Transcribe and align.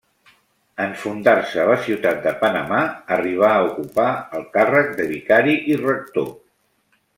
En 0.85 0.93
fundar-se 1.01 1.65
la 1.71 1.75
ciutat 1.87 2.23
de 2.23 2.33
Panamà 2.39 2.81
arribà 3.17 3.51
a 3.59 3.61
ocupar 3.69 4.09
el 4.41 4.49
càrrec 4.59 4.91
de 5.03 5.09
vicari 5.15 5.57
i 5.75 5.81
rector. 5.87 6.31